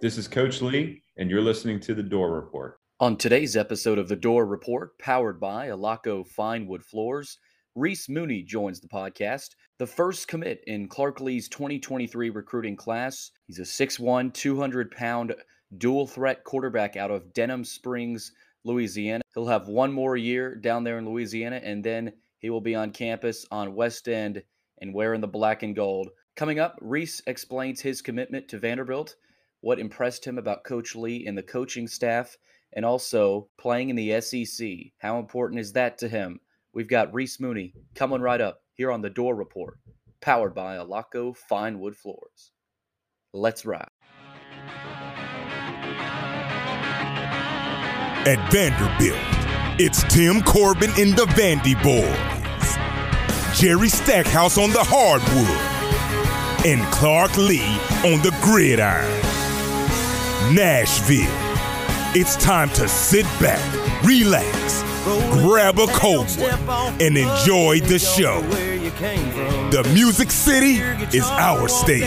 [0.00, 2.78] This is Coach Lea, and you're listening to The Dore Report.
[3.00, 7.36] On today's episode of The Dore Report, powered by Alaco Fine Wood Floors,
[7.74, 13.32] Reese Mooney joins the podcast, the first commit in Clark Lea's 2023 recruiting class.
[13.48, 15.34] He's a 6'1, 200 pound
[15.78, 18.30] dual threat quarterback out of Denham Springs,
[18.62, 19.24] Louisiana.
[19.34, 22.92] He'll have one more year down there in Louisiana, and then he will be on
[22.92, 24.44] campus on West End
[24.80, 26.10] and wearing the black and gold.
[26.36, 29.16] Coming up, Reese explains his commitment to Vanderbilt
[29.60, 32.36] what impressed him about Coach Lea and the coaching staff,
[32.72, 34.68] and also playing in the SEC.
[34.98, 36.40] How important is that to him?
[36.72, 39.78] We've got Reese Mooney coming right up here on the Dore Report,
[40.20, 42.52] powered by Alaco Fine Wood Floors.
[43.32, 43.88] Let's ride.
[48.26, 49.18] At Vanderbilt,
[49.80, 57.78] it's Tim Corbin in the Vandy Boys, Jerry Stackhouse on the hardwood, and Clark Lea
[58.04, 59.27] on the gridiron.
[60.52, 61.26] Nashville.
[62.14, 63.60] It's time to sit back,
[64.04, 64.82] relax,
[65.30, 66.26] grab a cold
[66.66, 68.40] one, and enjoy the show.
[69.70, 70.76] The Music City
[71.16, 72.02] is our stage,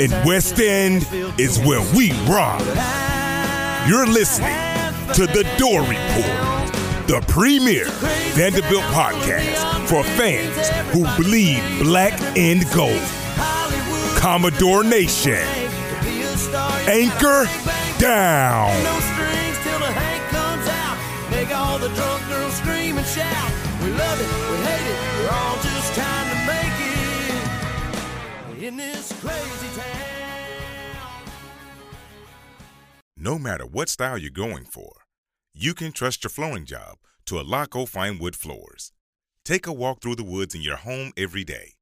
[0.00, 1.06] and West End
[1.38, 2.60] is where we rock.
[3.86, 4.56] You're listening
[5.12, 7.84] to The Dore Report, the premier
[8.34, 13.02] Vanderbilt podcast for fans who bleed black and gold.
[14.16, 15.63] Commodore Nation.
[16.86, 17.48] Anchor
[17.98, 18.68] down.
[18.84, 20.98] No strings till the Hank comes out.
[21.30, 23.52] Make all the drunk girls scream and shout.
[23.82, 26.76] We love it, we hate it, we're all just trying to make
[28.58, 31.24] it in this crazy town.
[33.16, 34.92] No matter what style you're going for,
[35.54, 38.92] you can trust your flooring job to Alaco Fine Wood Floors.
[39.42, 41.72] Take a walk through the woods in your home every day.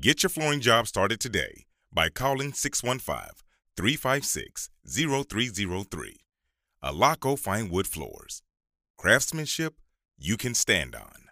[0.00, 3.44] Get your flooring job started today by calling 615
[3.76, 6.16] 356 0303.
[6.82, 8.42] Alaco Fine Wood Floors.
[8.96, 9.74] Craftsmanship
[10.18, 11.24] you can stand on.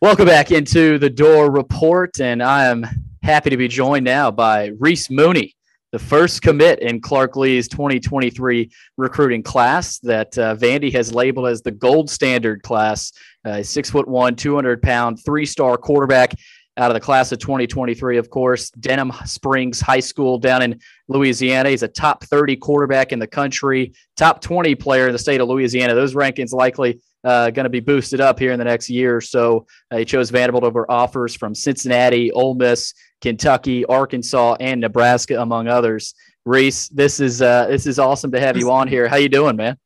[0.00, 2.86] Welcome back into the Dore Report, and I am
[3.22, 5.54] happy to be joined now by Reese Mooney,
[5.92, 11.62] the first commit in Clark Lea's 2023 recruiting class that uh, Vandy has labeled as
[11.62, 13.12] the gold standard class.
[13.44, 16.34] Uh, six foot one, 200 pound, three star quarterback
[16.76, 18.70] out of the class of 2023, of course.
[18.70, 21.70] Denham Springs High School down in Louisiana.
[21.70, 25.48] He's a top 30 quarterback in the country, top 20 player in the state of
[25.48, 25.94] Louisiana.
[25.94, 29.20] Those rankings likely uh, going to be boosted up here in the next year or
[29.20, 29.66] so.
[29.90, 35.68] Uh, he chose Vanderbilt over offers from Cincinnati, Ole Miss, Kentucky, Arkansas, and Nebraska, among
[35.68, 36.14] others.
[36.44, 39.08] Reese, this is uh, this is awesome to have you on here.
[39.08, 39.76] How you doing, man?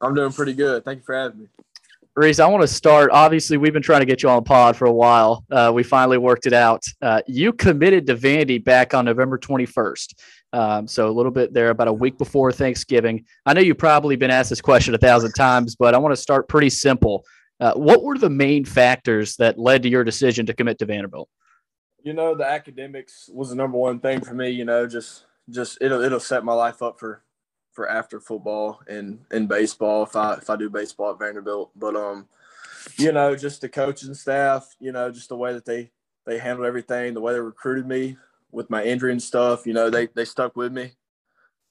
[0.00, 0.84] I'm doing pretty good.
[0.84, 1.46] Thank you for having me.
[2.14, 3.10] Reese, I want to start.
[3.10, 5.46] Obviously, we've been trying to get you on the pod for a while.
[5.50, 6.84] Uh, we finally worked it out.
[7.00, 10.14] Uh, you committed to Vandy back on November 21st.
[10.52, 13.24] Um, so a little bit there, about a week before Thanksgiving.
[13.46, 16.20] I know you've probably been asked this question a thousand times, but I want to
[16.20, 17.24] start pretty simple.
[17.58, 21.30] Uh, what were the main factors that led to your decision to commit to Vanderbilt?
[22.02, 24.50] You know, the academics was the number one thing for me.
[24.50, 27.22] You know, just just it'll it'll set my life up for
[27.72, 31.70] for after football and and baseball if I if I do baseball at Vanderbilt.
[31.74, 32.28] But um,
[32.96, 35.90] you know, just the coaching staff, you know, just the way that they
[36.26, 38.16] they handled everything, the way they recruited me
[38.50, 40.92] with my injury and stuff, you know, they they stuck with me.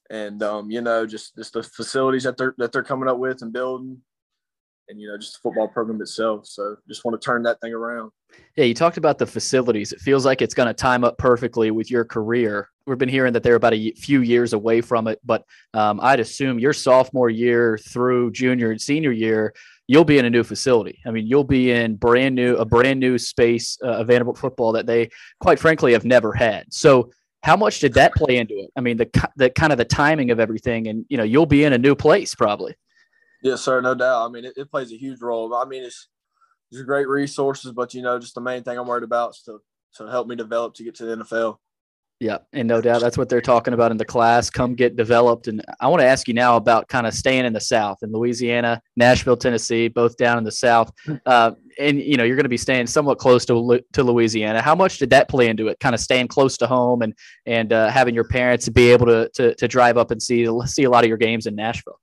[0.10, 3.42] And um, you know, just just the facilities that they're that they're coming up with
[3.42, 4.02] and building
[4.92, 6.46] and you know, just the football program itself.
[6.46, 8.12] So just want to turn that thing around.
[8.56, 9.92] Yeah, you talked about the facilities.
[9.92, 12.70] It feels like it's going to time up perfectly with your career.
[12.86, 16.20] We've been hearing that they're about a few years away from it, but um, I'd
[16.20, 19.54] assume your sophomore year through junior and senior year,
[19.88, 21.00] you'll be in a new facility.
[21.06, 24.74] I mean, you'll be in brand new, a brand new space uh, of Vanderbilt football
[24.74, 25.10] that they,
[25.40, 26.74] quite frankly, have never had.
[26.74, 27.12] So,
[27.44, 28.70] how much did that play into it?
[28.78, 31.64] I mean, the the kind of the timing of everything, and you know, you'll be
[31.64, 32.76] in a new place probably.
[33.42, 34.26] Yes, sir, no doubt.
[34.26, 35.54] I mean, it, it plays a huge role.
[35.56, 36.08] I mean, it's
[36.72, 39.60] there's great resources, but you know, just the main thing I'm worried about is to
[39.96, 41.58] to help me develop to get to the NFL.
[42.22, 44.52] Yeah, and no doubt that's what they're talking about in the class.
[44.52, 45.48] Come get developed.
[45.48, 48.12] And I want to ask you now about kind of staying in the South in
[48.12, 50.92] Louisiana, Nashville, Tennessee, both down in the South.
[51.26, 54.62] Uh, and you know you're going to be staying somewhat close to to Louisiana.
[54.62, 55.80] How much did that play into it?
[55.80, 57.16] Kind of staying close to home and
[57.48, 60.84] and uh, having your parents be able to, to to drive up and see see
[60.84, 62.00] a lot of your games in Nashville.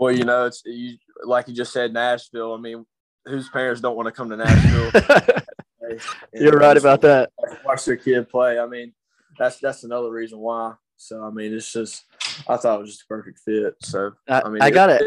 [0.00, 2.54] Well, you know, it's you, like you just said, Nashville.
[2.54, 2.86] I mean,
[3.26, 4.90] whose parents don't want to come to Nashville?
[6.32, 7.30] You're right about that.
[7.66, 8.58] Watch their kid play.
[8.58, 8.94] I mean,
[9.38, 10.72] that's that's another reason why.
[10.96, 12.04] So I mean, it's just
[12.48, 13.74] I thought it was just a perfect fit.
[13.82, 15.02] So I, I mean, I got it.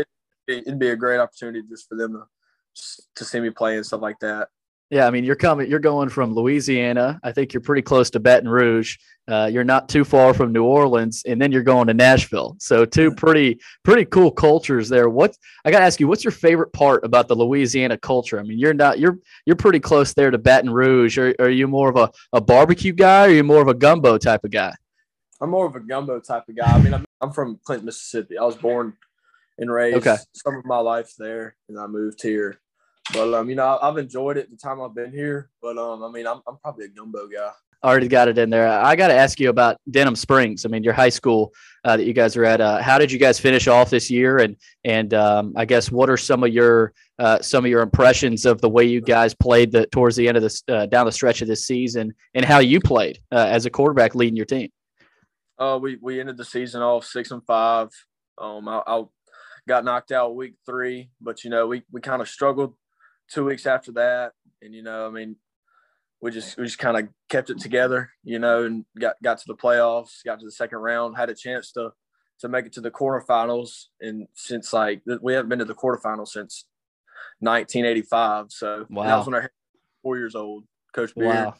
[0.47, 0.67] it.
[0.67, 4.01] It'd be a great opportunity just for them to to see me play and stuff
[4.01, 4.49] like that.
[4.93, 7.19] Yeah, I mean, you're coming, you're going from Louisiana.
[7.23, 8.97] I think you're pretty close to Baton Rouge.
[9.27, 12.55] Uh, you're not too far from New Orleans, and then you're going to Nashville.
[12.59, 15.09] So two pretty pretty cool cultures there.
[15.09, 15.35] What
[15.65, 18.39] I got to ask you, what's your favorite part about the Louisiana culture?
[18.39, 19.17] I mean, you're not you're
[19.47, 21.17] you're pretty close there to Baton Rouge.
[21.17, 23.73] Are, are you more of a, a barbecue guy, or are you more of a
[23.73, 24.75] gumbo type of guy?
[25.41, 26.71] I'm more of a gumbo type of guy.
[26.71, 28.37] I mean, I'm, I'm from Clinton, Mississippi.
[28.37, 28.93] I was born
[29.57, 30.17] and raised Okay.
[30.33, 32.59] some of my life there, and I moved here.
[33.11, 35.49] But um, you know, I've enjoyed it the time I've been here.
[35.61, 37.51] But um, I mean, I'm I'm probably a gumbo guy.
[37.83, 38.69] Already got it in there.
[38.69, 40.65] I got to ask you about Denham Springs.
[40.65, 41.51] I mean, your high school
[41.83, 42.61] uh, that you guys are at.
[42.61, 44.37] Uh, how did you guys finish off this year?
[44.37, 44.55] And
[44.85, 48.61] and um, I guess what are some of your uh, some of your impressions of
[48.61, 51.41] the way you guys played the towards the end of this uh, down the stretch
[51.41, 54.69] of this season, and how you played uh, as a quarterback leading your team?
[55.59, 57.89] Uh, we we ended the season off six and five.
[58.37, 59.03] Um, I, I
[59.67, 62.75] got knocked out week three, but you know, we we kind of struggled
[63.29, 65.35] two weeks after that, and you know, I mean,
[66.21, 69.45] we just we just kind of kept it together, you know, and got got to
[69.47, 71.91] the playoffs, got to the second round, had a chance to
[72.39, 76.29] to make it to the quarterfinals, and since like we haven't been to the quarterfinals
[76.29, 76.65] since
[77.39, 79.49] 1985, so and that was when I was
[80.01, 81.55] four years old, Coach Beard Wow.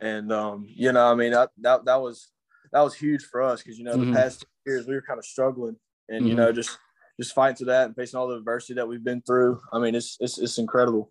[0.00, 2.30] and um, you know, I mean, that that, that was
[2.72, 5.18] that was huge for us because you know the past two years we were kind
[5.18, 5.76] of struggling,
[6.08, 6.38] and you Mhm.
[6.38, 6.78] know just
[7.20, 9.60] just fighting through that and facing all the adversity that we've been through.
[9.72, 11.10] I mean, it's it's it's incredible.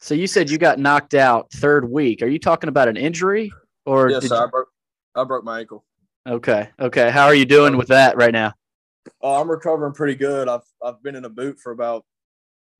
[0.00, 2.22] So you said you got knocked out third week.
[2.22, 3.52] Are you talking about an injury
[3.86, 4.10] or?
[4.10, 4.68] Yes, did so you- I broke
[5.14, 5.84] I broke my ankle.
[6.28, 6.70] okay.
[6.80, 7.10] Okay.
[7.10, 8.52] How are you doing with that right now?
[9.22, 10.48] Uh, I'm recovering pretty good.
[10.48, 12.04] I've I've been in a boot for about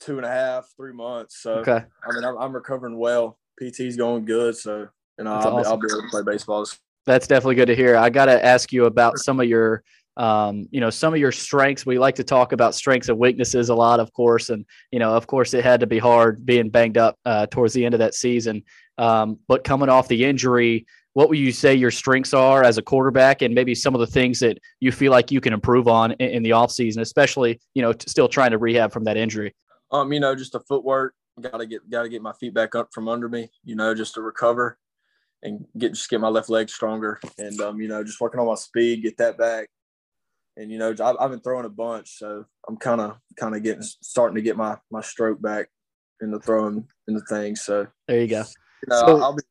[0.01, 1.41] two and a half, three months.
[1.41, 1.81] So Okay.
[2.07, 3.39] I mean, I'm, I'm recovering well.
[3.61, 4.89] PT's going good, so
[5.19, 5.73] you know I'll, be, awesome.
[5.73, 6.67] I'll be able to play baseball.
[7.07, 7.97] That's definitely good to hear.
[7.97, 9.85] I got to ask you about some of your,
[10.17, 11.85] um, you know, some of your strengths.
[11.85, 15.15] We like to talk about strengths and weaknesses a lot, of course, and you know,
[15.15, 17.99] of course, it had to be hard being banged up uh, towards the end of
[17.99, 18.63] that season.
[18.99, 22.83] Um, but coming off the injury, what would you say your strengths are as a
[22.83, 26.13] quarterback, and maybe some of the things that you feel like you can improve on
[26.13, 29.55] in, in the offseason, especially you know, t- still trying to rehab from that injury.
[29.91, 31.15] Um, you know, just the footwork.
[31.41, 33.51] Got to get got to get my feet back up from under me.
[33.65, 34.79] You know, just to recover
[35.43, 37.21] and get just get my left leg stronger.
[37.39, 39.69] And um, you know, just working on my speed, get that back.
[40.57, 43.63] And you know, I've, I've been throwing a bunch, so I'm kind of kind of
[43.63, 45.69] getting starting to get my my stroke back
[46.21, 47.63] in the throwing in the things.
[47.63, 48.39] So There you go.
[48.83, 49.43] you know, So- be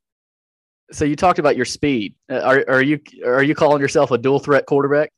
[0.91, 2.15] So you talked about your speed.
[2.31, 5.11] Uh, Are are you are you calling yourself a dual threat quarterback?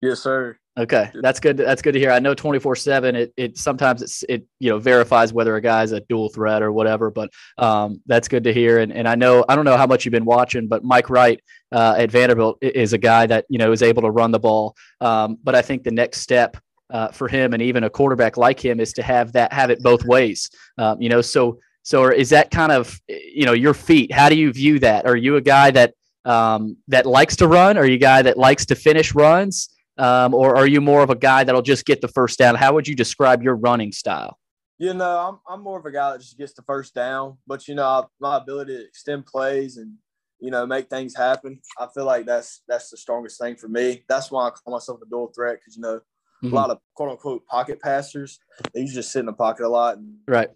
[0.00, 0.58] Yes, sir.
[0.78, 1.56] Okay, that's good.
[1.56, 2.12] That's good to hear.
[2.12, 3.16] I know twenty four seven.
[3.16, 6.70] It it sometimes it's it you know verifies whether a guy's a dual threat or
[6.70, 7.10] whatever.
[7.10, 8.78] But um, that's good to hear.
[8.78, 11.40] And and I know I don't know how much you've been watching, but Mike Wright
[11.72, 14.76] uh, at Vanderbilt is a guy that you know is able to run the ball.
[15.00, 16.56] Um, but I think the next step
[16.90, 19.82] uh, for him and even a quarterback like him is to have that have it
[19.82, 20.48] both ways.
[20.78, 24.12] Um, you know, so so is that kind of you know your feet?
[24.12, 25.06] How do you view that?
[25.06, 27.76] Are you a guy that um, that likes to run?
[27.76, 29.70] Are you a guy that likes to finish runs?
[29.98, 32.54] Um, or are you more of a guy that'll just get the first down?
[32.54, 34.38] How would you describe your running style?
[34.78, 37.66] You know, I'm I'm more of a guy that just gets the first down, but
[37.66, 39.94] you know, my ability to extend plays and
[40.38, 41.60] you know make things happen.
[41.78, 44.04] I feel like that's that's the strongest thing for me.
[44.08, 46.00] That's why I call myself a dual threat because you know
[46.44, 46.52] Mhm.
[46.52, 48.38] a lot of quote unquote pocket passers
[48.72, 50.48] they usually just sit in the pocket a lot and Right.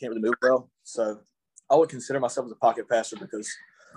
[0.00, 0.70] can't really move well.
[0.84, 1.18] So
[1.68, 3.50] I would consider myself as a pocket passer because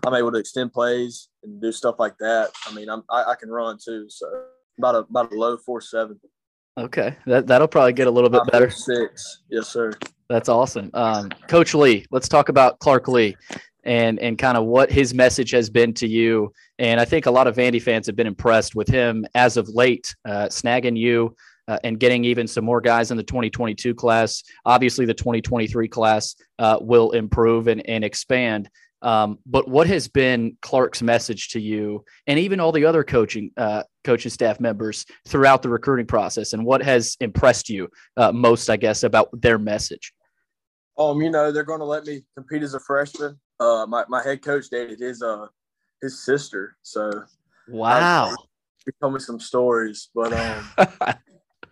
[0.06, 2.52] I'm able to extend plays and do stuff like that.
[2.68, 5.82] I mean, I'm I, I can run too, so about a about a low four
[5.82, 6.20] seven.
[6.78, 8.70] Okay, that that'll probably get a little bit better.
[8.70, 9.94] Six, yes, sir.
[10.30, 10.90] That's awesome.
[10.94, 13.38] Um, Coach Lea, let's talk about Clark Lea
[13.84, 16.52] and and kind of what his message has been to you.
[16.80, 19.70] And I think a lot of Vandy fans have been impressed with him as of
[19.70, 21.36] late, uh, snagging you
[21.68, 24.44] uh, and getting even some more guys in the 2022 class.
[24.66, 28.70] Obviously, the 2023 class uh, will improve and, and expand.
[29.02, 33.52] Um, but what has been Clark's message to you, and even all the other coaching
[33.58, 37.88] uh, coaching staff members throughout the recruiting process, and what has impressed you
[38.18, 40.14] uh, most, I guess, about their message?
[40.98, 43.40] Um, you know, they're going to let me compete as a freshman.
[43.60, 45.48] Uh, my, my head coach dated his uh
[46.02, 47.24] his sister, so
[47.68, 48.36] Wow,
[49.02, 50.10] told me some stories.
[50.14, 50.70] But um,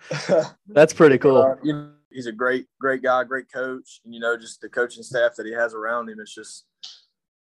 [0.68, 1.38] that's pretty cool.
[1.38, 4.02] uh, you know, he's a great great guy, great coach.
[4.06, 6.20] And, you know, just the coaching staff that he has around him.
[6.20, 6.66] It's just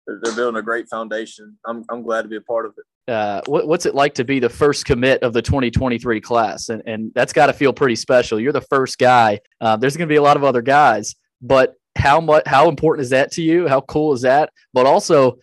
[0.06, 1.56] they're, building a great foundation.
[1.66, 3.12] I'm I'm glad to be a part of it.
[3.12, 6.68] Uh, what, what's it like to be the first commit of the 2023 class?
[6.68, 8.40] And and that's got to feel pretty special.
[8.40, 9.40] You're the first guy.
[9.60, 12.44] Uh, there's going to be a lot of other guys, but how much?
[12.46, 13.68] How important is that to you?
[13.68, 14.52] How cool is that?
[14.72, 15.38] But also.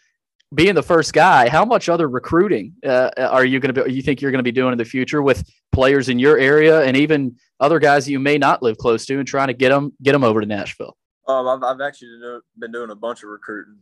[0.55, 3.93] Being the first guy, how much other recruiting uh, are you going to be?
[3.93, 6.81] You think you're going to be doing in the future with players in your area
[6.81, 9.69] and even other guys that you may not live close to, and trying to get
[9.69, 10.97] them get them over to Nashville?
[11.27, 12.09] Um, I've I've actually
[12.57, 13.77] been doing a bunch of recruiting.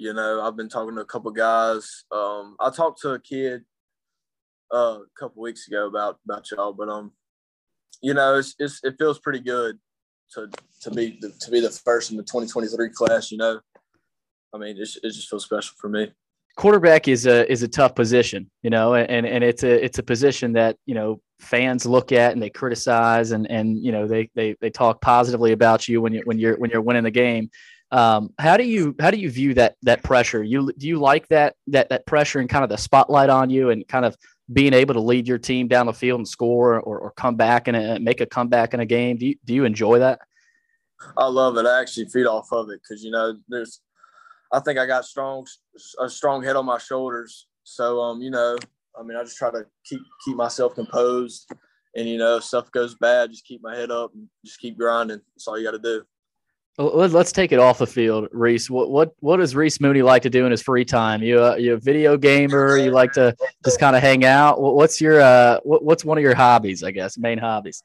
[0.00, 2.04] You know, I've been talking to a couple guys.
[2.10, 3.64] Um, I talked to a kid
[4.72, 7.12] uh, a couple weeks ago about about y'all, but um,
[8.00, 9.78] you know, it's, it's it feels pretty good
[10.32, 10.48] to
[10.80, 13.30] to be the, to be the first in the 2023 class.
[13.30, 13.60] You know,
[14.54, 16.10] I mean, it, it just feels special for me.
[16.56, 20.02] Quarterback is a is a tough position, you know, and and it's a it's a
[20.02, 24.30] position that you know fans look at and they criticize and and you know they
[24.34, 27.50] they they talk positively about you when you when you're when you're winning the game.
[27.92, 30.42] Um, how do you how do you view that that pressure?
[30.42, 33.70] You do you like that that that pressure and kind of the spotlight on you
[33.70, 34.16] and kind of
[34.52, 37.68] being able to lead your team down the field and score or, or come back
[37.68, 39.16] and make a comeback in a game?
[39.16, 40.20] Do you, do you enjoy that?
[41.16, 41.66] I love it.
[41.66, 43.80] I actually feed off of it because you know there's,
[44.52, 45.46] I think I got strong
[45.98, 47.46] a strong head on my shoulders.
[47.64, 48.58] So um, you know,
[48.98, 51.50] I mean, I just try to keep keep myself composed,
[51.96, 54.76] and you know, if stuff goes bad, just keep my head up and just keep
[54.76, 55.20] grinding.
[55.34, 56.02] That's all you got to do.
[56.78, 58.70] Let's take it off the field, Reese.
[58.70, 61.22] What what what does Reese Mooney like to do in his free time?
[61.22, 62.78] You uh, you a video gamer?
[62.78, 64.60] You like to just kind of hang out?
[64.62, 66.82] What's your uh what, what's one of your hobbies?
[66.82, 67.82] I guess main hobbies.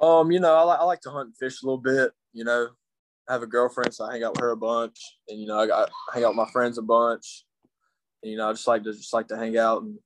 [0.00, 2.12] Um, you know, I, like I like to hunt and fish a little bit.
[2.34, 2.68] You know,
[3.28, 5.58] I have a girlfriend, so I hang out with her a bunch, and you know,
[5.58, 7.44] I got I hang out with my friends a bunch.
[8.22, 9.98] And, you know, I just like to just like to hang out and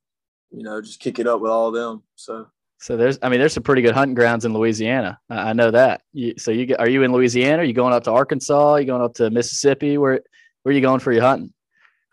[0.50, 2.04] you know just kick it up with all of them.
[2.14, 2.46] So
[2.80, 5.18] so there's, I mean, there's some pretty good hunting grounds in Louisiana.
[5.28, 6.00] I know that.
[6.12, 7.62] You, so you get, are you in Louisiana?
[7.62, 8.72] Are you going up to Arkansas?
[8.72, 9.98] Are you going up to Mississippi?
[9.98, 10.20] Where,
[10.62, 11.52] where are you going for your hunting?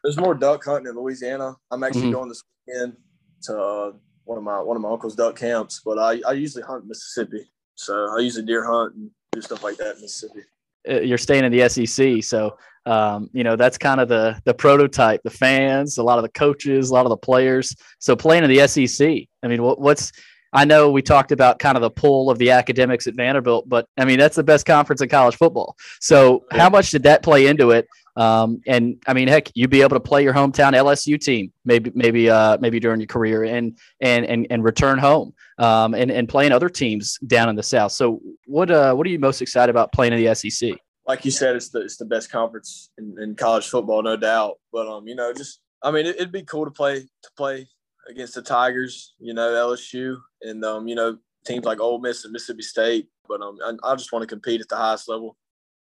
[0.04, 1.56] There's more duck hunting in Louisiana.
[1.72, 2.12] I'm actually mm-hmm.
[2.12, 2.98] going this weekend
[3.44, 3.92] to uh,
[4.26, 7.50] one of my one of my uncle's duck camps, but I, I usually hunt Mississippi.
[7.76, 10.42] So I usually deer hunt and do stuff like that in Mississippi.
[10.90, 14.54] Uh, you're staying in the SEC, so um, you know that's kind of the the
[14.54, 15.22] prototype.
[15.24, 17.76] The fans, a lot of the coaches, a lot of the players.
[18.00, 19.08] So playing in the SEC,
[19.44, 20.12] I mean, what, what's
[20.54, 23.88] I know we talked about kind of the pull of the academics at Vanderbilt, but
[23.98, 25.76] I mean that's the best conference in college football.
[26.00, 26.60] So yeah.
[26.60, 27.88] how much did that play into it?
[28.18, 31.92] Um, and I mean, heck, you'd be able to play your hometown LSU team, maybe,
[31.94, 36.28] maybe, uh, maybe during your career, and and and and return home, um, and and
[36.28, 37.92] playing other teams down in the South.
[37.92, 40.72] So what uh, what are you most excited about playing in the SEC?
[41.06, 44.56] Like you said, it's the it's the best conference in, in college football, no doubt.
[44.74, 47.68] But um, you know, just I mean, it, would be cool to play to play
[48.10, 52.34] against the Tigers, you know, LSU, and um, you know, teams like Ole Miss and
[52.34, 53.08] Mississippi State.
[53.28, 55.38] But um, I, I just want to compete at the highest level,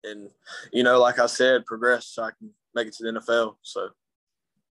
[0.05, 0.29] and
[0.73, 3.57] you know, like I said, progress so I can make it to the NFL.
[3.63, 3.89] So.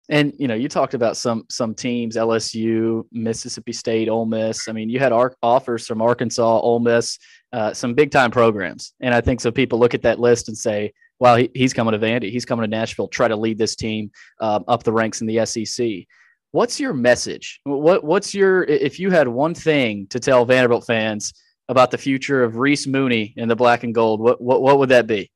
[0.09, 4.69] And you know, you talked about some some teams, LSU, Mississippi State, Ole Miss.
[4.69, 7.19] I mean, you had our offers from Arkansas, Ole Miss,
[7.53, 8.95] uh, some big time programs.
[9.01, 9.53] And I think so.
[9.53, 12.31] People look at that list and say, "Well, he, he's coming to Vandy.
[12.31, 13.09] He's coming to Nashville.
[13.09, 16.07] Try to lead this team um, up the ranks in the SEC."
[16.53, 17.61] What's your message?
[17.65, 21.33] What What's your if you had one thing to tell Vanderbilt fans
[21.69, 24.21] about the future of Reese Mooney in the black and gold?
[24.21, 25.31] What what what would that be?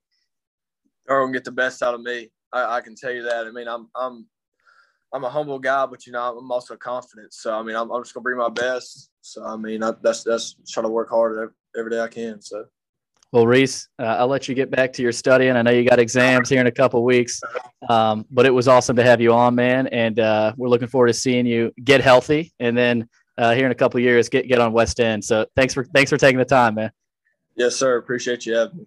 [1.07, 2.31] They're gonna get the best out of me.
[2.53, 3.47] I, I can tell you that.
[3.47, 4.27] I mean, I'm I'm
[5.13, 7.33] I'm a humble guy, but you know, I'm also confident.
[7.33, 9.11] So I mean, I'm, I'm just gonna bring my best.
[9.23, 12.41] So I mean, I, that's that's try to work hard every, every day I can.
[12.43, 12.67] So.
[13.33, 15.57] Well, Reese, uh, I'll let you get back to your studying.
[15.57, 17.41] I know you got exams here in a couple weeks,
[17.89, 19.89] um, but it was awesome to have you on, man.
[19.89, 23.73] And uh, we're looking forward to seeing you get healthy, and then uh, here in
[23.73, 25.25] a couple years get get on West End.
[25.25, 26.93] So thanks for thanks for taking the time, man.
[27.57, 27.97] Yes, sir.
[27.97, 28.87] Appreciate you having me.